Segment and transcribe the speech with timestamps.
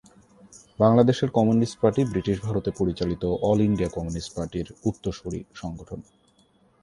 [0.79, 5.99] বাংলাদেশের communist party British ভারতে পরিচালিত অল ইন্ডিয়া কমিউনিস্ট পার্টির উত্তরসূরি সংগঠন।